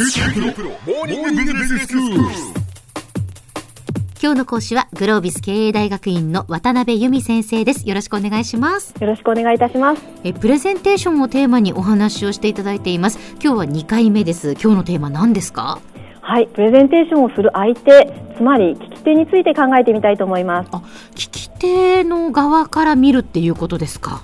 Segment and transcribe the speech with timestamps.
[0.00, 0.06] 今
[4.32, 7.88] 日の講師はグロービス経営大学院の渡辺由美先生です。
[7.88, 8.94] よろしくお願いします。
[9.00, 10.02] よろしくお願いいたします。
[10.22, 13.18] えプレゼンテーションをテーマにお話をしていただいています。
[13.42, 14.52] 今日は2回目です。
[14.52, 15.80] 今日のテーマ何ですか？
[16.20, 20.68] はい、プレゼンテーションをする相手、つまり聞き手について考えてみたいと思います。
[20.70, 20.76] あ、
[21.16, 24.22] 聞き手の側から見るっていうことですか？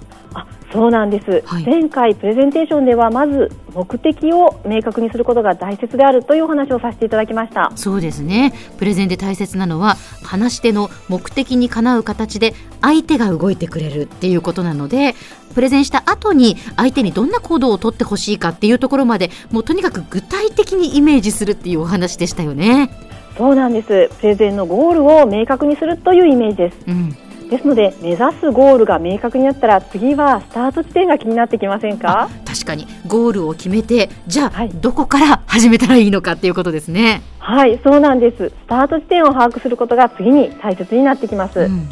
[0.75, 7.70] そうなんです、はい、前回プレゼンテーションではまず目的を明確にすることが大切であるというお話をさせていただきました。
[7.77, 8.52] そうですね。
[8.77, 15.14] プレゼンで大切なのは話し手の目的にかなう形で相手が動いてくれるっていうことなので
[15.55, 22.91] プレゼンした後に相手にどんな行動をとってほしいかっていうところまでもうとにかく具体的にイメージするっていうお話でしたよね。
[23.38, 24.11] そうなんです。
[24.20, 27.16] プレゼンのゴールを明確にするというイメージです、うん
[27.54, 32.28] ですので目指すゴールが明確になったら次はスタート地点が気になってきませんか？
[32.44, 32.86] 確かに。
[33.06, 37.22] ゴールを決めてじゃあ、はい、どこから始めたらいいのかっていうことですね。
[37.38, 38.48] はいそうなんです。
[38.48, 41.88] スタート地点を把握することが次に大切になってきます、うん、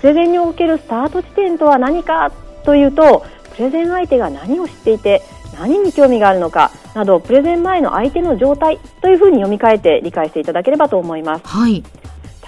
[0.00, 2.30] プレゼンにおけるスタート地点とは何か
[2.64, 3.24] というと
[3.56, 5.22] プレゼン相手が何を知っていて
[5.58, 11.46] 何に興味があるのかなどプレゼン前の相手の状態というふうに読み替えて理解していただければと思います。
[11.46, 11.82] はい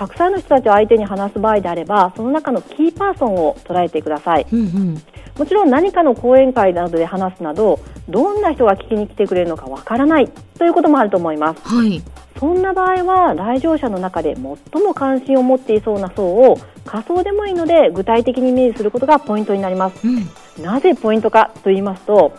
[0.01, 5.03] たくさんの人たちを相手に話す場合であればその中のキーパーソンを捉えてください、うんうん、
[5.37, 12.03] もちろん何かの講演会などで話すなどどんな人が聞きに来てくれるのかわからないということもあると思います、はい、
[12.39, 22.33] そんな場合は来場者の中で最も関心を持っていそうな層を仮想でもいいので具体的にイメージすることがポイントになります、うん、なぜポイントかと言いますと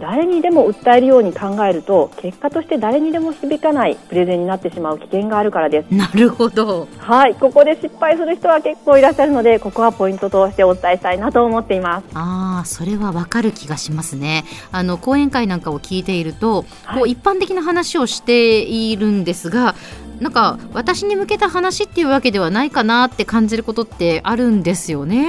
[0.00, 5.94] 誰にでも訴えるように考えると結果として誰にでも響かないプレゼンになってしまう危険があるからです。
[5.94, 6.88] なるほど。
[6.98, 12.06] はいここで失敗する人は結構いらっしゃるのでここはポイントとしてお伝えしたいなと思っています。
[12.14, 14.44] ああそれはわかる気がしますね。
[14.72, 19.74] あの講演会なんかを聞いていると、はい、こう一般的な話をしているんですが
[20.20, 25.26] なんか私に向けた話っていうわけではないかなって感じることってあるんですよね。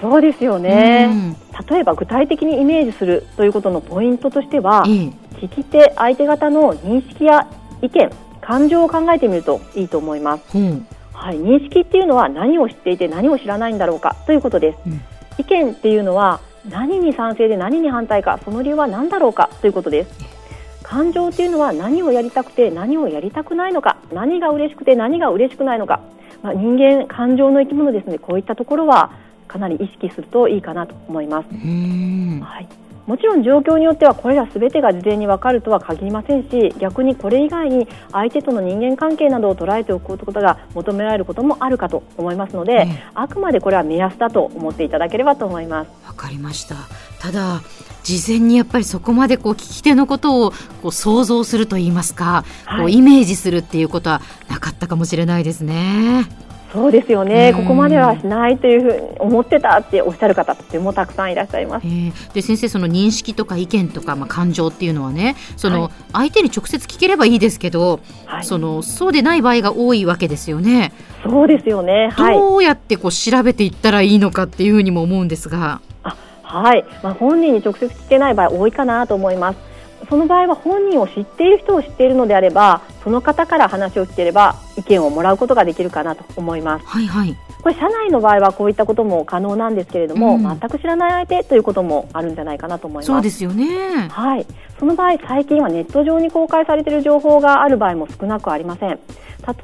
[0.00, 1.36] そうですよね、うん、
[1.68, 7.46] 例えば具体的にイメージするということのポイントとしては、聞き手相手方の認識や
[7.82, 15.00] 意見感情を考えてみるといいと思います、うん、はい、認識っていうのは何を知っていて何を知らないんだろうかということです、うん、
[15.38, 20.36] 意見っていうのは何に賛成で何に反対かその理由は何だろうかということです。
[20.82, 26.00] 感情っていうのは何をやりたくて何をやりたくないのか何が嬉しくて何が嬉しくないのか、
[26.44, 29.10] まあ、人間感情の生き物ですのでこういったところは
[29.46, 31.48] かなり意識するといいかなと思います。
[31.48, 32.68] はい、
[33.06, 45.90] もちろん状況によってはこれらすべてが事前に分かるとは限りませんし逆にこれ以外に相手との人間関係などを捉えておくことが求められることもあるかと思いますので、あくまでこれは目安だと思っていただければと思います。
[46.06, 46.76] わかりました
[47.20, 47.60] ただ
[48.02, 50.50] 事前にやっぱりそこまでこう聞き手のことを
[50.82, 56.26] こう想像するといいますか、はい、こうイメージするっていうことはなかったかもしれないですね。
[56.72, 61.86] そうですよね、ここまではしないというふうに思ってたっておっしゃる方とてもたくさんいらっしゃいます。
[61.86, 70.92] えー、で先生その認識とか意見とかまあ感情っていうのはねその、相手に直接聞ければいいですけど、はい、そのそうでない場合が多いわけですよね。
[71.22, 72.10] そうですよね。
[72.12, 75.80] はい、どうやってこう調べていったらいいのかっていうふうにも思うんですが。
[76.02, 79.75] あはい、まあ本人に直接聞けない場合多いかなと思います。
[80.08, 86.86] その場合は本人を知っている人を知っているのであればその方から話を聞ければ意見をもらうことができるかなと思います。
[86.86, 93.06] はいはい、これ社内の場合はこういったことも可能なんですけれども、うん、全く知らない相手ということもあるんじゃないかなと思います。
[93.06, 94.08] そうですよね。
[94.08, 94.46] はい。
[94.78, 98.98] その場合最近はネット上に公開されている情報がある場合も少なくありません。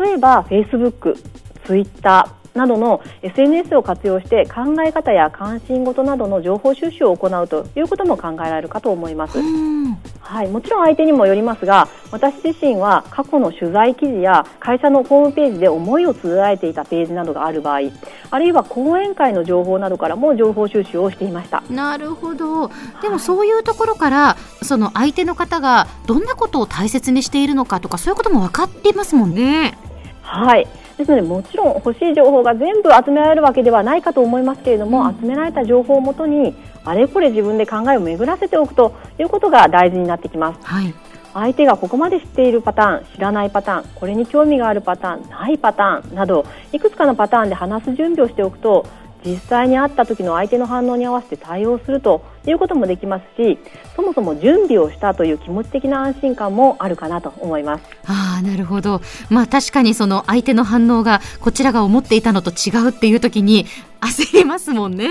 [0.01, 1.17] 例えば Facebook、
[1.65, 9.39] Twitter などの SNS を活用して考え方や関心事などの情報収集を行うということも考えられるかと思います。
[10.21, 17.91] はい、もちろん相手にもよりますが私自身は過去の取材記事や会社のホームページで思いを綴られていたページなどがある場合
[18.31, 21.63] あるいは講演会の情報などからも情報収集をしていました。
[21.69, 22.71] なるほど。
[23.03, 29.77] でもそういうところから、はい、その相手の方がどんなことを大切にしているのかとかそういうことも分かっていますもんね。
[30.23, 30.67] はい
[30.97, 36.55] ですのでもちろん欲しい情報が全部集められるわけではないかと思いますけれども、うん、集められた情報をもとに
[36.85, 40.67] あれこれ自分で考えを巡らせておくということが大事になってきます。
[40.67, 40.95] はい
[41.35, 48.85] 相手がここまで知っているパターン知らないパターンこれに興味があるパターンないパターンなどいくつかのパターンで話す準備をしておくと
[49.25, 53.59] 実際に会った時の相手の反応に合わせて対応するということもできますし
[53.95, 63.67] そもそも準備をしたという気持ち的な安心感もあるかなと思いますあなるほど、まあ、確かにその相手の反応がこちらが思っていたのと違うっていう時に
[64.01, 65.09] 焦りますもんね。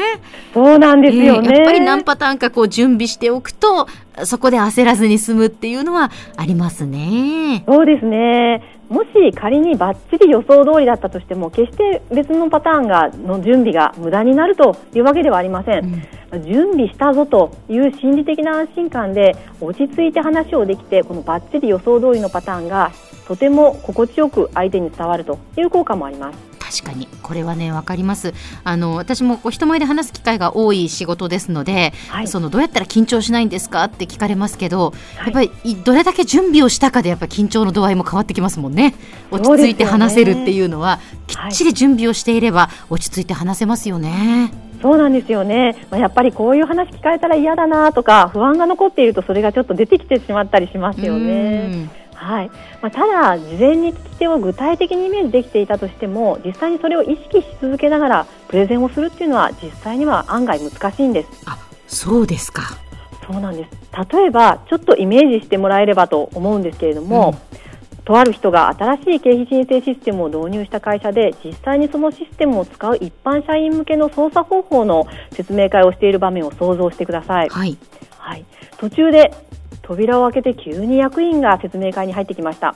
[0.53, 3.87] そうなんですよね、えー、やっぱり何パターンかこう準備しておくと
[4.25, 7.63] そこで焦らずに済むっていうのはありますね。
[7.65, 16.03] そうですねもし仮にばっちり予想通りだったとしても決して別のパターンがの準備が無駄になるというわけではありません、
[16.33, 22.91] うん、準備したぞという心理的な安心感で落ち着いて話をできてこのばっちり予想通りのパターンが
[23.25, 27.07] とても心地よく相手に伝わるという効果もあります確かに。
[27.21, 28.33] これはね分かります。
[28.63, 38.95] あの私もこう人前で話す機会が多い仕事ですので、はい、そのどうやったら緊張しないんですかって聞かれますけど、はい、やっぱりどれだけ準備をしたかでやっぱ緊張の度合いも変わってきますもんね。
[39.31, 44.53] 落ち着いて話せるっていうのは、ね、きっちり準備をしていれば落ち着いて話せますよね。
[44.81, 52.00] そうなんですよね、まあ、やっぱりこういう話聞かれたら嫌だなとか不安が残っているとそれがちょっと出てきてしまったりしますよね。
[52.21, 52.51] はい。
[52.81, 61.29] まあ、ただ、事前に聞き手を具体的にイメージできていたとしても実際にそれを意識し続けながらプレゼンをするっていうのは実際には案外難しいんです。
[61.47, 61.57] あ
[61.88, 62.77] そうですか。
[63.25, 63.71] そうなんです。
[64.13, 77.50] 例えばちょっとイメージしてもらえればと思うんですけれども、うん、とある人が新しい経費申請システムを導入した会社で実際にそのシステムを使う一般社員向けの操作方法の説明会をしている場面を想像してください。
[77.50, 77.77] はい、
[78.19, 78.45] はい、
[78.77, 79.33] 途中で
[79.91, 82.75] 扉を開けて急に役員が説明会に入ってきました。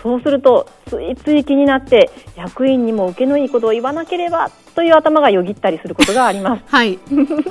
[0.00, 7.00] そうするとついつい気になって役員にも受けのいいことを言わなければという頭がよぎったりすることがあります、 はい、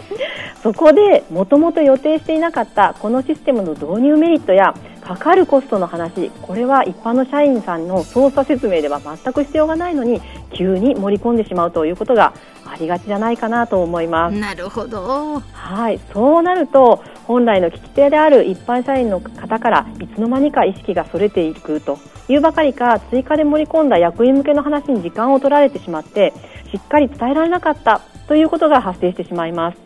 [0.63, 4.73] そこでもともと予定していなかったこのシステムの導入メリットや
[5.05, 10.19] かかるコストの話これは一般の社員さんの操作説明では全く必要がないのに
[10.51, 12.33] 急に盛り込んでしまうということが
[12.65, 14.35] ありがちじゃないかなと思います。
[14.35, 15.39] なるほど。
[15.53, 26.33] はい、そうなると本来の聞き手である一般社員の方からいつの間にか意識がそれていくというばかりか追加で盛り込んだ役員向けの話に時間を取られてしまって
[26.71, 29.77] しっかり伝えられなかったということが発生してしまいます。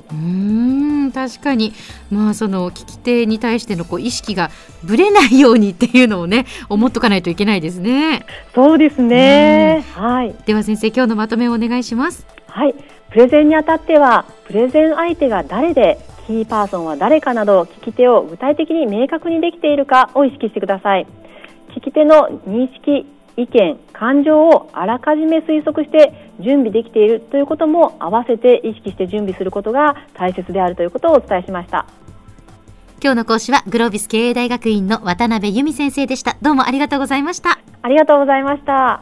[1.09, 1.73] うん確かに、
[2.11, 4.51] まあ、その聞き手に対してのこう意識が
[4.83, 8.25] ぶれないようにっていうのをね思っとかないといけないですね。
[8.53, 12.25] そうですね、はい、では先生今日のまとめをお願いします。
[12.47, 12.75] はい。
[13.09, 15.97] プレゼンにあたってはプレゼン相手が誰で
[16.27, 21.07] キーパーソンは誰かなど聞き手を具体的に明確にできているかを意識してください。
[21.75, 23.07] 聞き手の認識
[23.41, 31.85] 意見感情をあらかじめ推測して準備できているということも合わせて意識して準備することが大切であるということをお伝えしました。
[33.01, 36.37] 今日の講師はグロービス経営大学院の渡辺由美先生でした。
[36.41, 37.59] どうもありがとうございました。
[37.81, 39.01] ありがとうございました